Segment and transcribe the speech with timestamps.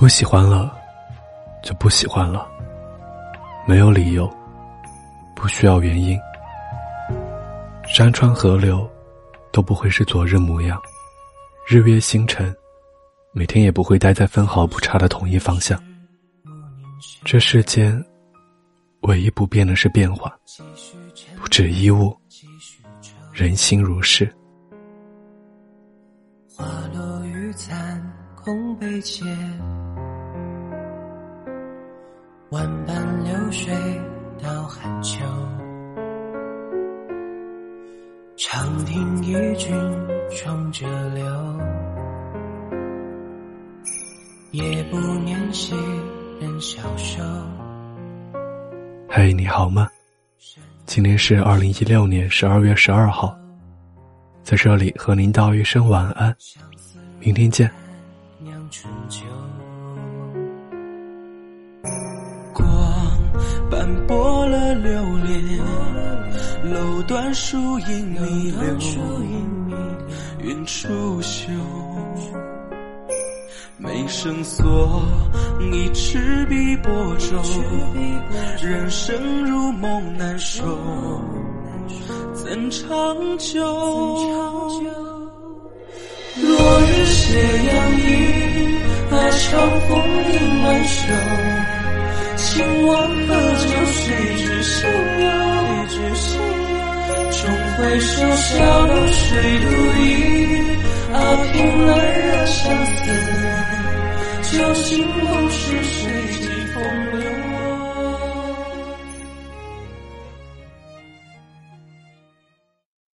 [0.00, 0.74] 不喜欢了，
[1.62, 2.50] 就不喜欢了，
[3.66, 4.26] 没有理由，
[5.36, 6.18] 不需要原因。
[7.86, 8.90] 山川河流
[9.52, 10.80] 都不会是昨日模样，
[11.68, 12.50] 日月星辰
[13.34, 15.78] 每天也不会待在分毫不差的同一方向。
[17.22, 18.02] 这世间
[19.02, 20.34] 唯一不变的是变化，
[21.42, 22.16] 不止衣物，
[23.34, 24.34] 人心如是。
[26.56, 28.02] 花落雨残
[28.34, 29.26] 空悲切。
[32.50, 33.72] 万般流水
[34.42, 35.24] 到寒秋，
[38.36, 39.72] 长亭一君
[40.32, 41.24] 重折柳，
[44.50, 45.76] 夜不念昔
[46.40, 47.22] 人消瘦。
[49.08, 49.88] 嘿，你好吗？
[50.86, 53.32] 今天是二零一六年十二月十二号，
[54.42, 56.36] 在这里和您道一声晚安，
[57.20, 57.70] 明天见。
[63.70, 64.90] 斑驳了流
[65.24, 65.58] 连，
[66.74, 68.76] 楼断树影弥留，
[70.40, 71.48] 云出岫。
[73.78, 75.02] 眉生锁，
[75.72, 77.40] 一赤壁波舟，
[78.60, 80.62] 人生如梦难收，
[82.34, 83.64] 怎长久？
[86.42, 88.08] 落日斜阳影，
[89.10, 89.48] 阿长
[89.88, 89.90] 风
[90.32, 90.98] 影满袖
[92.40, 92.48] 铃晚收。
[92.50, 92.96] 情往
[93.26, 93.68] 何处？
[93.92, 94.88] 谁知心
[95.20, 95.28] 有？
[97.30, 97.38] 重
[97.76, 99.28] 回首，小楼水
[99.60, 99.66] 独
[100.00, 100.02] 倚。
[101.12, 101.16] 啊，
[101.52, 102.92] 凭栏惹相思，
[104.56, 104.88] 酒醒？